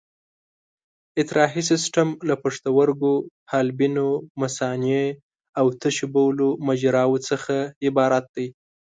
اطراحي 1.21 1.61
سیستم 1.71 2.07
له 2.27 2.35
پښتورګو، 2.43 3.15
حالبینو، 3.51 4.09
مثانې 4.41 5.03
او 5.59 5.65
د 5.69 5.73
تشو 5.83 6.07
بولو 6.13 6.49
مجراوو 6.67 7.23
څخه 7.29 7.55
عبارت 7.87 8.25
دی. 8.35 8.47